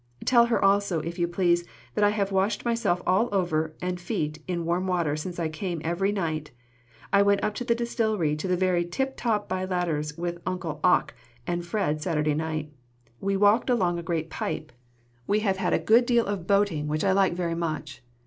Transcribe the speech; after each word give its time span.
Tell 0.25 0.47
her 0.47 0.59
also, 0.65 1.01
if 1.01 1.19
you 1.19 1.27
please, 1.27 1.63
that 1.93 2.03
I 2.03 2.09
have 2.09 2.31
washed 2.31 2.65
myself 2.65 3.03
all 3.05 3.29
over 3.31 3.75
and 3.83 4.01
feet 4.01 4.39
in 4.47 4.65
warm 4.65 4.87
water 4.87 5.15
since 5.15 5.37
I 5.37 5.47
came 5.47 5.79
every 5.83 6.11
night. 6.11 6.49
I 7.13 7.21
went 7.21 7.43
up 7.43 7.49
into 7.53 7.65
the 7.65 7.75
distillery 7.75 8.35
to 8.37 8.47
the 8.47 8.57
very 8.57 8.83
tip 8.83 9.15
top 9.15 9.47
by 9.47 9.63
ladders 9.63 10.17
with 10.17 10.41
Uncle 10.43 10.79
Oc 10.83 11.13
and 11.45 11.63
Fred 11.63 12.01
Saturday 12.01 12.33
night. 12.33 12.73
We 13.19 13.37
walked 13.37 13.69
along 13.69 13.99
a 13.99 14.01
great 14.01 14.31
pipe. 14.31 14.71
We 15.27 15.41
have 15.41 15.57
had 15.57 15.71
a 15.71 15.77
good 15.77 16.07
deal 16.07 16.25
of 16.25 16.47
boating 16.47 16.87
which 16.87 17.03
I 17.03 17.11
like 17.11 17.33
very 17.33 17.53
much. 17.53 18.01